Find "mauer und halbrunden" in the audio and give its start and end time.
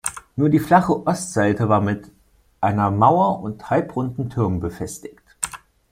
2.89-4.31